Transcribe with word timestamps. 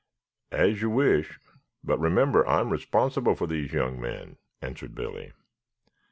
"As 0.51 0.81
you 0.81 0.89
wish. 0.89 1.37
But 1.83 1.99
remember, 1.99 2.47
I 2.47 2.59
am 2.61 2.71
responsible 2.71 3.35
for 3.35 3.45
these 3.45 3.71
young 3.71 4.01
men," 4.01 4.37
answered 4.59 4.95
Billy. 4.95 5.31